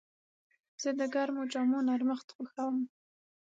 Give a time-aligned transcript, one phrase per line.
[0.81, 2.75] زه د ګرمو جامو نرمښت خوښوم.